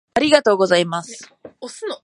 [0.15, 1.31] ありがとうございます